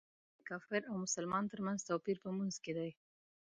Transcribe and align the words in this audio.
د 0.37 0.39
کافر 0.49 0.81
او 0.89 0.95
مسلمان 1.05 1.43
تر 1.51 1.59
منځ 1.65 1.79
توپیر 1.89 2.17
په 2.21 2.27
لمونځ 2.29 2.55
کې 2.63 2.71
دی. 2.77 2.89